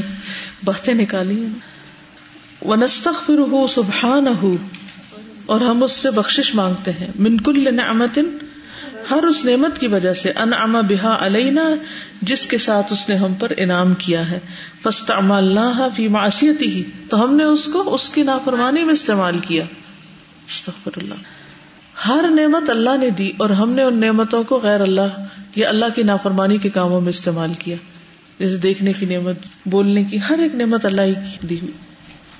[0.64, 1.48] باتیں نکالی
[2.62, 4.56] وہ نستخ پھر ہو سبحان ہو
[5.46, 8.20] اور ہم اس سے بخش مانگتے ہیں۔ منکل نعمت
[9.10, 11.70] ہر اس نعمت کی وجہ سے۔ ان اما بحا علینا
[12.22, 14.40] جس کے ساتھ اس نے ہم پر انعام کیا ہے۔
[14.82, 19.40] فسط اللہ فی معصیتی ہی تو ہم نے اس کو اس کی نافرمانی میں استعمال
[19.40, 19.64] کیا۔
[20.48, 21.43] استغفر اللہ۔
[22.08, 25.26] ہر نعمت اللہ نے دی اور ہم نے ان نعمتوں کو غیر اللہ
[25.56, 27.76] یا اللہ کی نافرمانی کے کاموں میں استعمال کیا۔
[28.40, 31.14] جیسے دیکھنے کی نعمت، بولنے کی، ہر ایک نعمت اللہ ہی
[31.50, 31.72] دی ہوئی۔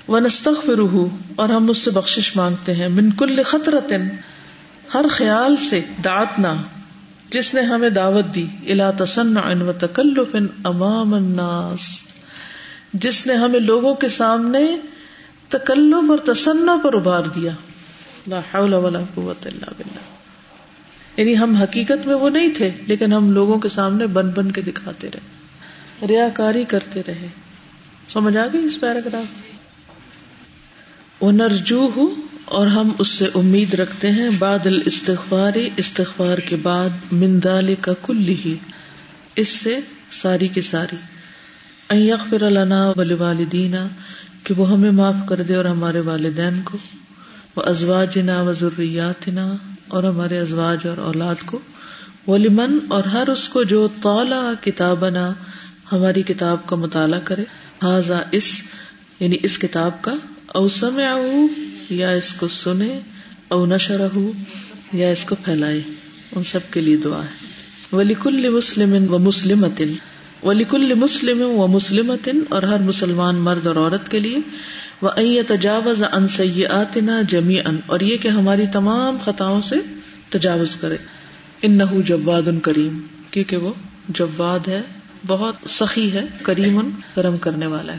[0.08, 0.78] وہ نستخر
[1.36, 3.92] اور ہم اس سے بخش مانگتے ہیں۔ من کل خطرت
[4.94, 6.54] ہر خیال سے داتنا
[7.30, 11.80] جس نے ہمیں دعوت دی۔ الا تسن و تکلف امام الناس،
[12.92, 14.76] جس نے ہمیں لوگوں کے سامنے
[15.48, 17.50] تکلف اور تسنا پر ابھار دیا۔
[18.26, 20.14] لا حول ولا قوت الا باللہ۔
[21.20, 24.60] یعنی ہم حقیقت میں وہ نہیں تھے، لیکن ہم لوگوں کے سامنے بن بن کے
[24.60, 25.44] دکھاتے رہے
[26.06, 27.26] ریا کاری کرتے رہے۔
[28.12, 29.42] سمجھ آ گئی اس پیراگراف؟
[31.20, 37.74] وہ نرجو اور ہم اس سے امید رکھتے ہیں، بعد الاستغفار، استغفار کے بعد مندال
[37.80, 38.54] کا کل ہی
[39.36, 39.78] اس سے
[40.10, 40.96] ساری کی ساری۔
[42.08, 43.86] یغفر لنا والدینا
[44.44, 46.78] کہ وہ ہمیں معاف کر دے اور ہمارے والدین کو۔
[47.56, 49.56] وہ ازواج نا و ضروریاتنا
[49.88, 51.58] اور ہمارے ازواج اور اولاد کو۔
[52.26, 55.32] ولیمن اور ہر اس کو جو تولا کتابنا،
[55.92, 57.44] ہماری کتاب کا مطالعہ کرے۔
[57.82, 58.62] حاضا اس
[59.20, 60.14] یعنی اس کتاب کا۔
[60.46, 61.16] او سمع
[61.90, 63.00] یا اس کو سنے۔
[63.48, 64.00] او نشر
[64.92, 65.80] یا اس کو پھیلائے۔
[66.36, 67.46] ان سب کے لیے دعا ہے۔
[67.96, 69.66] ولی مسلم و مسلم
[70.42, 74.38] ولیکل مسلم و مسلمت اور ہر مسلمان مرد اور عورت کے لیے۔
[75.02, 75.10] وہ
[75.48, 79.74] تجاوز ان سیاتنا جمی ان اور یہ کہ ہماری تمام خطاؤں سے
[80.28, 80.96] تجاوز کرے۔
[81.62, 83.72] ان نہ جواد ان کریم کیونکہ وہ
[84.08, 84.80] جواد ہے،
[85.26, 87.98] بہت سخی ہے، کریم ان کرم کرنے والا ہے۔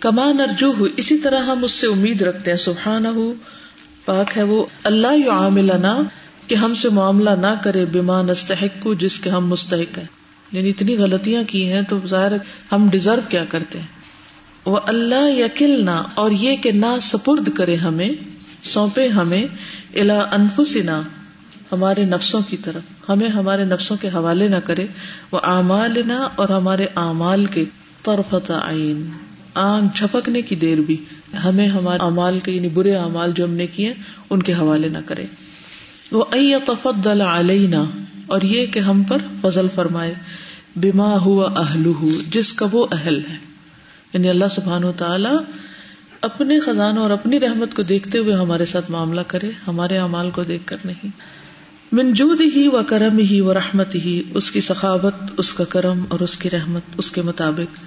[0.00, 3.34] کمان ارجو ہو اسی طرح ہم اس سے امید رکھتے ہیں۔ سبحان ہو
[4.04, 6.02] پاک ہے وہ۔ اللہ عاملنا
[6.46, 10.06] کہ ہم سے معاملہ نہ کرے بیما نستحق، جس کے ہم مستحق ہیں۔
[10.52, 12.32] یعنی اتنی غلطیاں کی ہیں تو ظاہر
[12.72, 14.01] ہم ڈیزرو کیا کرتے ہیں؟
[14.66, 18.10] وہ اللہ یقل نہ اور یہ کہ نہ سپرد کرے ہمیں،
[18.62, 19.44] سونپے ہمیں
[19.94, 21.02] الا انفسنا
[21.72, 24.86] ہمارے نفسوں کی طرف۔ ہمیں ہمارے نفسوں کے حوالے نہ کرے۔
[25.32, 27.64] وہ اعمال نہ اور ہمارے اعمال کے
[28.02, 29.08] طرفت آئین
[29.54, 30.96] آنکھ جھپکنے کی دیر بھی۔
[31.44, 33.94] ہمیں ہمارے اعمال کے یعنی برے اعمال جو ہم نے کیے
[34.30, 35.26] ان کے حوالے نہ کرے۔
[36.12, 36.24] وہ
[36.66, 37.84] تفدل علینا
[38.26, 40.14] اور یہ کہ ہم پر فضل فرمائے۔
[40.76, 41.92] بیما ہوا اہل
[42.30, 43.51] جس کا وہ اہل ہے۔
[44.12, 45.36] یعنی اللہ سبحان و تعالی
[46.20, 50.44] اپنے خزانوں اور اپنی رحمت کو دیکھتے ہوئے ہمارے ساتھ معاملہ کرے، ہمارے اعمال کو
[50.44, 51.06] دیکھ کر نہیں۔
[51.92, 56.20] منجود ہی و کرم ہی و رحمت ہی اس کی سخاوت، اس کا کرم اور
[56.20, 57.78] اس کی رحمت، اس کے مطابق۔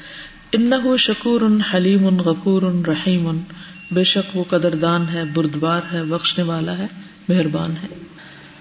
[0.51, 3.39] ان شکور ان حلیم ان غفور ان رحیم ان
[3.91, 6.85] بے شک وہ قدردان ہے، بردبار ہے، بخشنے والا ہے،
[7.29, 7.88] مہربان ہے۔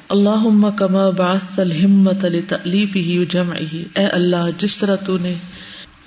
[0.09, 5.35] اللہ کما باس الحمت علی تلیف ہی جم اے اللہ، جس طرح تو نے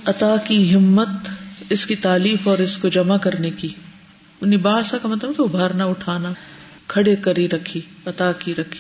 [0.06, 1.30] عطا کی ہمت
[1.70, 3.68] اس کی تعلیف اور اس کو جمع کرنے کی۔
[4.46, 6.34] نباسا کا مطلب ابھارنا، اٹھانا،
[6.88, 8.80] کھڑے کری رکھی، عطا کی رکھی۔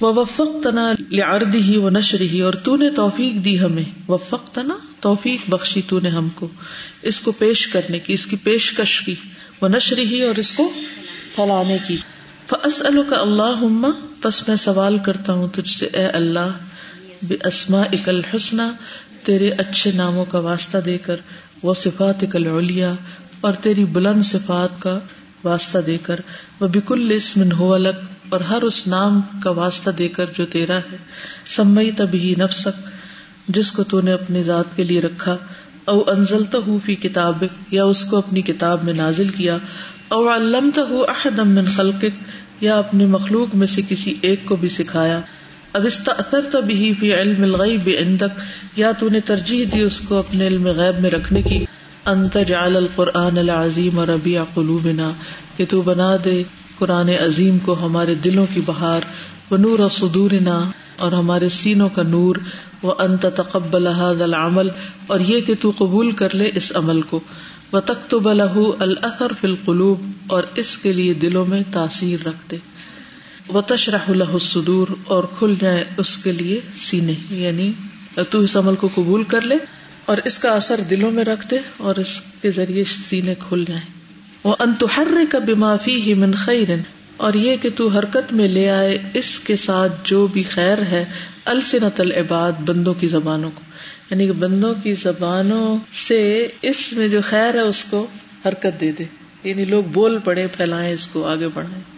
[0.00, 4.54] وہ وفق تنا لردی ہی و نشری ہی اور تو نے توفیق دی ہمیں۔ وفق
[4.54, 6.48] تنا توفیق بخشی تو نے ہم کو۔
[7.02, 9.14] اس کو پیش کرنے کی، اس کی پیشکش کی۔
[9.60, 10.72] وہ نشری ہی اور اس کو
[11.34, 11.96] پھیلانے کی۔
[12.46, 13.64] فصل کا اللہ
[14.24, 16.58] بس میں سوال کرتا ہوں تجھ سے، اے اللہ
[17.22, 18.72] بے اسما اکل حسنا
[19.22, 21.16] تیرے اچھے ناموں کا واسطہ دے کر۔
[21.62, 22.92] وہ صفات کلیا
[23.40, 24.98] اور تیری بلند صفات کا
[25.44, 26.20] واسطہ دے کر،
[26.60, 30.78] وہ بکل اسمن ہو الگ اور ہر اس نام کا واسطہ دے کر جو تیرا
[30.78, 30.96] ہے
[31.46, 32.80] سمئی تبھی نفسک،
[33.48, 35.36] جس کو تو نے اپنی ذات کے لیے رکھا،
[35.84, 39.56] او انزل تو فی کتاب یا اس کو اپنی کتاب میں نازل کیا،
[40.08, 42.22] او علم تو احدم من خلقک،
[42.60, 45.20] یا اپنی مخلوق میں سے کسی ایک کو بھی سکھایا
[45.74, 48.38] اب استأثرت به فی علم الغیب عندک،
[48.76, 51.64] یا تو نے ترجیح دی اس کو اپنے علم غیب میں رکھنے کی
[52.06, 55.10] انت جعل القرآن العظیم ربیع قلوبنا،
[55.56, 56.42] کہ تو بنا دے
[56.78, 59.08] قرآن عظیم کو ہمارے دلوں کی بہار،
[59.50, 60.58] و نور صدورنا،
[60.96, 62.36] اور ہمارے سینوں کا نور
[62.82, 64.68] وہ انت تقبل هذا العمل،
[65.06, 67.20] اور یہ کہ تو قبول کر لے اس عمل کو
[67.72, 72.56] وہ تختب له الاثر فی القلوب، اور اس کے لیے دلوں میں تاثیر رکھ دے۔
[73.48, 77.72] وہ تشرح له الصدور اور کھل جائے اس کے لیے سینے یعنی
[78.30, 79.56] تو اس عمل کو قبول کر لے
[80.04, 83.82] اور اس کا اثر دلوں میں رکھ دے اور اس کے ذریعے سینے کھل جائیں۔
[84.44, 86.68] وہ انتحر کا بمافی ہی من خیر
[87.16, 91.04] اور یہ کہ تو حرکت میں لے آئے اس کے ساتھ جو بھی خیر ہے
[91.44, 93.60] السنت العباد، بندوں کی زبانوں کو۔
[94.10, 98.06] یعنی کہ بندوں کی زبانوں سے اس میں جو خیر ہے، اس کو
[98.44, 99.04] حرکت دے دے۔
[99.44, 101.97] یعنی لوگ بول پڑے پھیلائیں، اس کو آگے بڑھائیں۔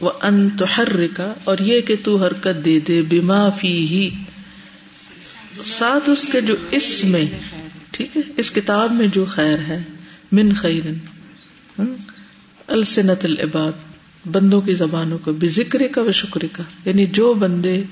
[0.00, 4.10] وہ انتحر کا اور یہ کہ تو حرکت دے دے بیما فی ہی
[5.64, 7.24] ساتھ اس کے جو اس میں،
[7.90, 9.82] ٹھیک ہے، اس کتاب میں جو خیر ہے،
[10.32, 10.90] من خیر
[12.66, 13.72] السنت العباد،
[14.30, 17.82] بندوں کی زبانوں کو بے ذکر کا و شکر کا۔ یعنی جو بندے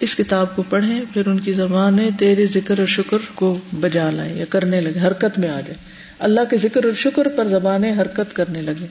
[0.00, 4.36] اس کتاب کو پڑھیں، پھر ان کی زبانیں تیرے ذکر اور شکر کو بجا لائیں
[4.36, 5.74] یا کرنے لگے، حرکت میں آ جائے
[6.18, 8.86] اللہ کے ذکر اور شکر پر زبانیں حرکت کرنے لگے۔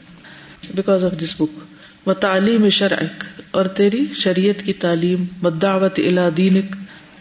[0.76, 1.60] بیکاز آف دس بک
[2.08, 6.76] و تعلیم شرعک، اور تیری شریعت کی تعلیم بدعوت الا دینک،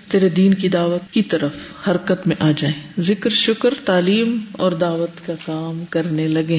[0.08, 5.26] تیرے دین کی دعوت کی طرف حرکت میں آ جائیں۔ ذکر، شکر، تعلیم اور دعوت
[5.26, 6.58] کا کام کرنے لگے۔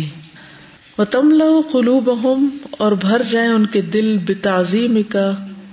[0.98, 2.10] وہ تم لو قلوب
[2.72, 5.32] اور بھر جائیں ان کے دل بے تعظیم کا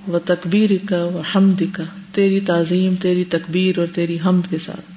[0.09, 1.83] و تقبیر کا و حمد کا
[2.13, 4.93] تیری تعظیم، تیری تکبیر اور تیری حمد کے ساتھ۔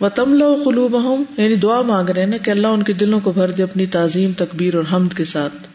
[0.00, 0.96] وہ تم لو قلوب
[1.38, 4.30] یعنی دعا مانگ رہے نا کہ اللہ ان کے دلوں کو بھر دے اپنی تعظیم،
[4.36, 5.66] تکبیر اور حمد کے ساتھ۔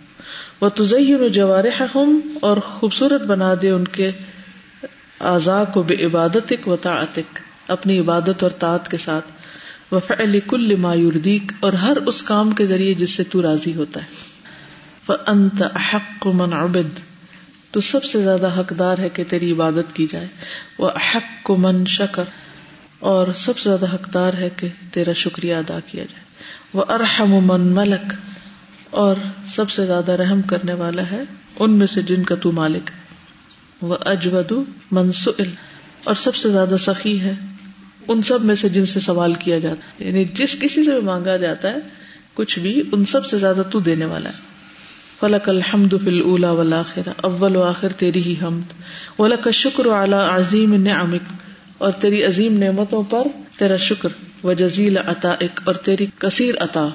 [0.62, 1.82] وہ تزین جوارح
[2.42, 4.12] اور خوبصورت بنا دے ان کے
[5.20, 9.32] آزا کو بے عبادت و تعتک اپنی عبادت اور تعت کے ساتھ۔
[9.94, 14.00] وفعل کل ما یردیک اور ہر اس کام کے ذریعے جس سے تو راضی ہوتا
[14.00, 14.08] ہے۔
[15.06, 17.00] فانت احق من عبد،
[17.72, 20.28] تو سب سے زیادہ حقدار ہے کہ تیری عبادت کی جائے۔
[20.78, 22.24] وہ احق من شکر،
[23.00, 26.24] اور سب سے زیادہ حقدار ہے کہ تیرا شکریہ ادا کیا جائے۔
[26.74, 28.14] وہ ارحم من ملک
[28.94, 29.16] اور
[29.56, 31.24] سب سے زیادہ رحم کرنے والا ہے
[31.60, 33.04] ان میں سے جن کا تو مالک ہے۔
[33.82, 34.52] وہ اجود
[34.92, 35.44] منسل
[36.04, 37.34] اور سب سے زیادہ سخی ہے
[38.08, 41.02] ان سب میں سے جن سے سوال کیا جاتا ہے۔ یعنی جس کسی سے بھی
[41.02, 41.78] مانگا جاتا ہے،
[42.34, 44.36] کچھ بھی ان سب سے زیادہ تو دینے والا ہے۔
[45.20, 48.74] فلک الحمد فل اولا ولاخر اول و آخر تیری ہی حمد۔
[49.20, 51.34] ولک شکر اعلی عظیم نعمک۔
[51.78, 53.28] اور تیری عظیم نعمتوں پر
[53.58, 54.10] تیرا شکر۔
[54.44, 56.88] و جزیل عطا اور تیری کثیر عطا۔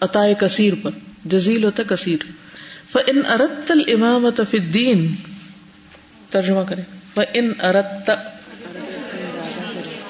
[0.00, 0.90] عطا کثیر پر۔
[1.24, 2.18] جزیل ہوتا کثیر
[2.92, 5.14] فن ارت الامامت فی الدین
[6.30, 6.82] ترجمہ کرے
[7.14, 8.10] فن ارت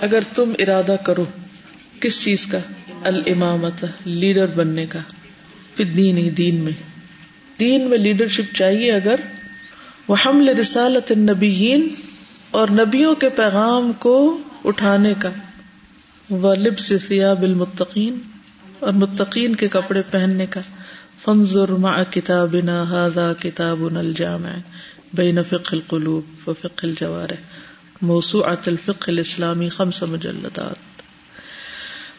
[0.01, 1.25] اگر تم ارادہ کرو
[2.01, 2.59] کس چیز کا؟
[3.05, 4.99] المامت لیڈر بننے کا۔
[5.77, 6.73] پھر دین ہی دین میں۔
[7.61, 9.21] دین میں لیڈرشپ چاہیے اگر۔
[10.09, 11.89] وہ حمل رسالت النبیین
[12.51, 15.29] اور نبیوں کے پیغام کو اٹھانے کا۔
[16.31, 18.19] وہ لب سے المتقین
[18.79, 20.61] اور متقین کے کپڑے پہننے کا۔
[21.25, 24.49] فنظر مع کتابنا هذا کتابنا الجامع
[25.15, 27.35] بین فقہ القلوب و فقہ الجوارح،
[28.03, 31.03] موسوعۃ الفقہ الاسلامی خمس مجلدات۔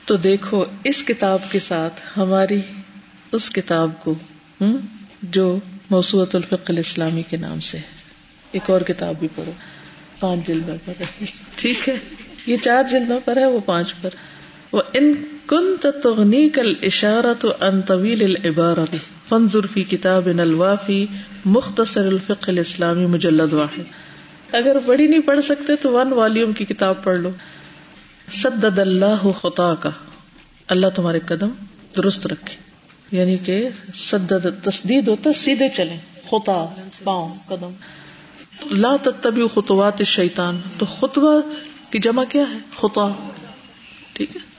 [0.07, 2.61] تو دیکھو، اس کتاب کے ساتھ ہماری
[3.31, 4.15] اس کتاب کو
[5.21, 7.83] جو موسوعت الفق الاسلامی کے نام سے ہے۔
[8.51, 9.51] ایک اور کتاب بھی پڑھو۔
[10.19, 11.95] پانچ جلدوں پر۔ ہے ٹھیک ہے۔
[12.45, 14.09] یہ چار جلدوں پر ہے، وہ پانچ پر۔
[14.75, 15.13] وہ ان
[15.47, 18.95] کن تغنی کل اشارت ان طویل العبارت
[19.29, 21.05] فنظر فی کتاب الوافی
[21.45, 23.83] مختصر الفق الاسلامی مجلد واحد۔
[24.51, 27.29] اگر بڑی نہیں پڑھ سکتے تو ون والیوم کی کتاب پڑھ لو۔
[28.31, 29.89] سدد اللہ خطا کا
[30.67, 31.49] اللہ تمہارے قدم
[31.97, 32.55] درست رکھے۔
[33.17, 35.95] یعنی کہ سدد تصدید ہوتا سیدھے چلے
[36.29, 36.65] خطا،
[37.03, 37.71] پاؤں، قدم۔
[38.71, 41.41] لا تتبی خطوات شیطان تو خطوہ
[41.91, 43.11] کی جمع کیا ہے؟ خطا۔
[44.13, 44.54] ٹھیک ہے؟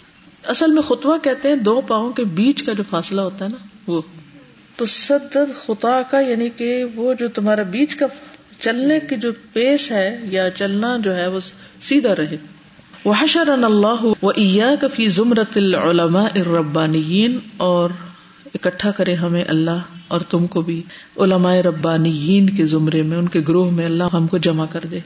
[0.48, 3.66] اصل میں خطوہ کہتے ہیں دو پاؤں کے بیچ کا جو فاصلہ ہوتا ہے نا،
[3.87, 4.00] وہ۔
[4.76, 8.06] تو سدد خطا کا یعنی کہ وہ جو تمہارا بیچ کا
[8.61, 11.40] چلنے کی جو پیس ہے یا چلنا جو ہے وہ
[11.82, 12.37] سیدھا رہے۔
[13.04, 14.30] وحشر اللہ و
[14.94, 17.90] فی زمرت العلماء الربانیین اور
[18.54, 19.78] اکٹھا کرے ہمیں اللہ
[20.09, 20.80] اور تم کو بھی۔
[21.16, 25.00] علماء ربانیین کے زمرے میں، ان کے گروہ میں اللہ ہم کو جمع کر دے۔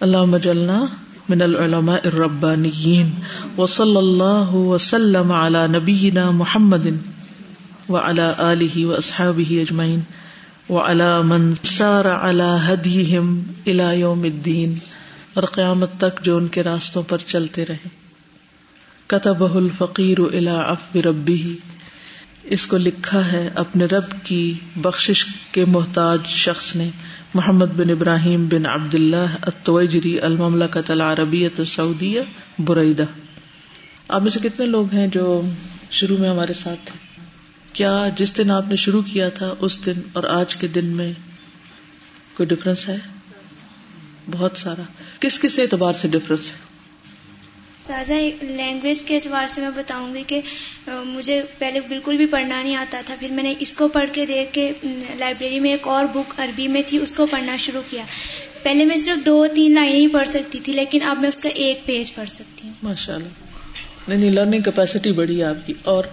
[0.00, 0.84] اللہ مجلنا
[1.28, 3.10] من العلماء الربانیین۔
[3.58, 6.86] وصلی اللہ وسلم علی نبینا محمد
[7.88, 10.00] وعلى آلہ واصحابہ اجمعین
[10.68, 14.74] وعلى من سار على هدیہم الى یوم الدین
[15.34, 17.88] اور قیامت تک جو ان کے راستوں پر چلتے رہے۔
[19.06, 21.56] کتب الفقیر الا اف ربی
[22.44, 26.90] اس کو لکھا ہے اپنے رب کی بخش کے محتاج شخص نے۔
[27.34, 32.20] محمد بن ابراہیم بن عبد اللہ اتوجری المملکت العربیت سعودیہ
[32.58, 33.04] بریدہ۔
[34.10, 35.42] آپ میں سے کتنے لوگ ہیں جو
[35.90, 37.20] شروع میں ہمارے ساتھ تھے؟
[37.72, 41.12] کیا جس دن آپ نے شروع کیا تھا اس دن اور آج کے دن میں
[42.36, 42.96] کوئی ڈفرنس ہے؟
[44.30, 44.82] بہت سارا۔
[45.20, 46.56] کس کس اعتبار سے ڈفرنس ہے؟
[47.86, 50.40] تازہ لینگویج کے اعتبار سے میں بتاؤں گی کہ
[50.88, 54.26] مجھے پہلے بالکل بھی پڑھنا نہیں آتا تھا۔ پھر میں نے اس کو پڑھ کے
[54.26, 54.72] دیکھ کے
[55.18, 58.04] لائبریری میں ایک اور بک عربی میں تھی اس کو پڑھنا شروع کیا۔
[58.62, 61.48] پہلے میں صرف دو تین لائنیں ہی پڑھ سکتی تھی لیکن اب میں اس کا
[61.48, 63.49] ایک پیج پڑھ سکتی ہوں۔ ماشاء اللہ
[64.08, 66.04] نہیں لرننگ کیپیسٹی بڑی ہے آپ کی اور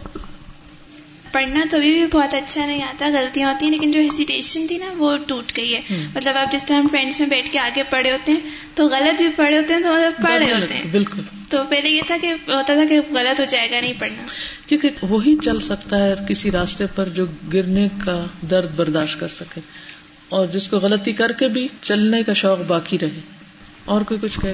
[1.31, 4.77] پڑھنا تو ابھی بھی بہت اچھا نہیں آتا غلطیاں ہوتی ہیں لیکن جو ہیسیٹیشن تھی
[4.77, 5.79] نا وہ ٹوٹ گئی ہے۔
[6.15, 8.39] مطلب آپ جس طرح ہم فرینڈس میں بیٹھ کے آگے پڑھے ہوتے ہیں
[8.73, 11.89] تو غلط بھی پڑھے ہوتے ہیں تو مطلب پڑھ رہے ہوتے ہیں۔ بالکل۔ تو پہلے
[11.89, 14.23] یہ تھا کہ ہوتا تھا کہ غلط ہو جائے گا نہیں پڑھنا۔
[14.67, 19.61] کیونکہ وہی چل سکتا ہے کسی راستے پر جو گرنے کا درد برداشت کر سکے
[20.29, 23.19] اور جس کو غلطی کر کے بھی چلنے کا شوق باقی رہے۔
[23.85, 24.53] اور کوئی کچھ کہ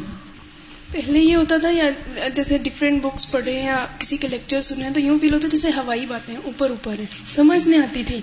[0.94, 1.90] پہلے یہ ہوتا تھا یا
[2.36, 6.06] جیسے ڈفرینٹ بکس پڑھے یا کسی کے لیکچر سنے تو یوں فیل ہوتا جیسے ہوائی
[6.06, 8.22] باتیں اوپر اوپر ہیں۔ سمجھ نہیں آتی تھی۔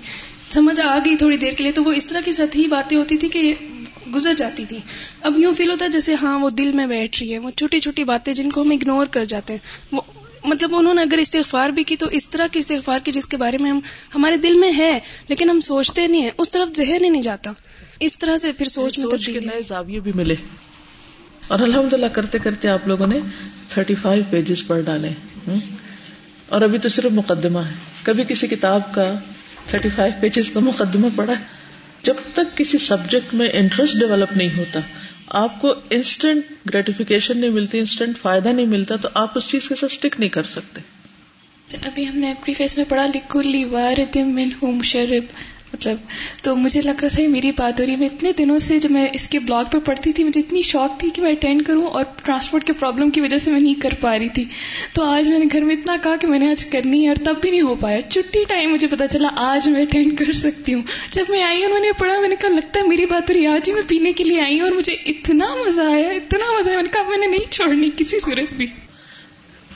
[0.49, 3.17] سمجھ آ گئی تھوڑی دیر کے لیے تو وہ اس طرح کی سطحی باتیں ہوتی
[3.17, 3.53] تھی کہ
[4.15, 4.77] گزر جاتی تھی۔
[5.21, 7.79] اب یوں فیل ہوتا ہے جیسے ہاں وہ دل میں بیٹھ رہی ہے۔ وہ چھوٹی
[7.79, 9.59] چھوٹی باتیں جن کو ہم اگنور کر جاتے ہیں۔
[9.91, 10.01] وہ
[10.45, 13.37] مطلب انہوں نے اگر استغفار بھی کی تو اس طرح کی استغفار کی جس کے
[13.37, 13.79] بارے میں ہم
[14.15, 17.51] ہمارے دل میں ہے لیکن ہم سوچتے نہیں ہیں۔ اس طرف ذہن ہی نہیں جاتا۔
[17.99, 20.35] اس طرح سے پھر سوچ میں نئے زاویے بھی ملے۔
[21.51, 23.19] اور الحمد للہ کرتے کرتے آپ لوگوں نے
[23.69, 25.09] تھرٹی فائیو پیجز پڑھ ڈالے۔
[26.49, 27.73] اور ابھی تو صرف مقدمہ ہے۔
[28.03, 29.13] کبھی کسی کتاب کا
[29.67, 31.33] تھرٹی فائیو پیجز کا مقدمہ پڑھا
[32.03, 34.79] جب تک کسی سبجیکٹ میں انٹرسٹ ڈیولپ نہیں ہوتا،
[35.27, 39.75] آپ کو انسٹنٹ گریٹیفیکیشن نہیں ملتی انسٹنٹ فائدہ نہیں ملتا، تو آپ اس چیز کے
[39.75, 40.81] ساتھ اسٹک نہیں کر سکتے۔
[41.81, 45.23] ابھی ہم نے فیس میں پڑھا لکھو لی وار من ہوم شرب۔
[45.73, 45.97] مطلب
[46.43, 49.07] تو مجھے لگ رہا تھا میری بات ہو رہی میں اتنے دنوں سے جب میں
[49.13, 52.05] اس کے بلاگ پہ پڑھتی تھی، مجھے اتنی شوق تھی کہ میں اٹینڈ کروں اور
[52.23, 54.45] ٹرانسپورٹ کے پرابلم کی وجہ سے میں نہیں کر پا رہی تھی۔
[54.93, 57.15] تو آج میں نے گھر میں اتنا کہا کہ میں نے آج کرنی ہے اور
[57.15, 60.73] تب بھی نہیں ہو پایا۔ چھٹی ٹائم مجھے پتا چلا آج میں اٹینڈ کر سکتی
[60.73, 63.29] ہوں۔ جب میں آئی اور میں نے پڑھا، میں نے کہا لگتا ہے میری بات
[63.29, 66.59] ہو رہی آج ہی میں پینے کے لیے آئی اور مجھے اتنا مزہ آیا، اتنا
[66.59, 68.65] مزہ آیا۔ میں نے کہا میں نے نہیں چھوڑنی کسی صورت بھی۔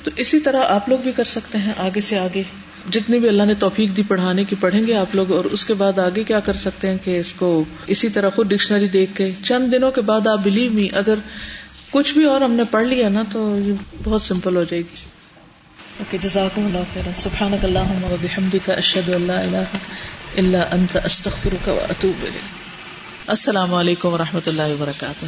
[0.03, 2.43] تو اسی طرح آپ لوگ بھی کر سکتے ہیں آگے سے آگے۔
[2.91, 5.73] جتنی بھی اللہ نے توفیق دی پڑھانے کی پڑھیں گے آپ لوگ اور اس کے
[5.73, 9.31] بعد آگے کیا کر سکتے ہیں کہ اس کو اسی طرح خود ڈکشنری دیکھ کے
[9.43, 11.15] چند دنوں کے بعد آپ بلیو می اگر
[11.91, 13.73] کچھ بھی اور ہم نے پڑھ لیا نا تو یہ
[14.03, 15.03] بہت سمپل ہو جائے گی۔
[15.99, 19.75] اوکے جزاک اللہ خیر سبحان اللہ بحمد کا اشد اللہ اللہ
[20.37, 22.25] اللہ انت استخر کا اطوب
[23.27, 25.25] السلام علیکم و رحمۃ اللہ وبرکاتہ۔